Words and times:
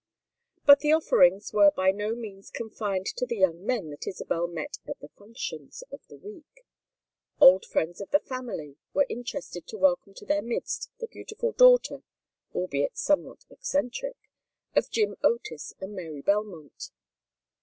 But 0.65 0.79
the 0.79 0.93
offerings 0.93 1.53
were 1.53 1.69
by 1.69 1.91
no 1.91 2.15
means 2.15 2.49
confined 2.49 3.05
to 3.17 3.23
the 3.27 3.35
young 3.37 3.63
men 3.63 3.91
that 3.91 4.07
Isabel 4.07 4.47
met 4.47 4.79
at 4.87 4.99
the 4.99 5.09
functions 5.09 5.83
of 5.91 5.99
the 6.07 6.17
week. 6.17 6.65
"Old 7.39 7.67
friends 7.67 8.01
of 8.01 8.09
the 8.09 8.19
family" 8.19 8.77
were 8.95 9.05
interested 9.09 9.67
to 9.67 9.77
welcome 9.77 10.15
to 10.15 10.25
their 10.25 10.41
midst 10.41 10.89
the 10.97 11.05
beautiful 11.07 11.51
daughter 11.51 12.01
(albeit 12.55 12.97
somewhat 12.97 13.45
eccentric) 13.51 14.17
of 14.75 14.89
Jim 14.89 15.17
Otis 15.23 15.75
and 15.79 15.93
Mary 15.93 16.23
Belmont. 16.23 16.89